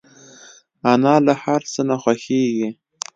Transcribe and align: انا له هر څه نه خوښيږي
انا 0.91 1.15
له 1.25 1.33
هر 1.43 1.61
څه 1.73 1.81
نه 1.89 1.95
خوښيږي 2.01 2.69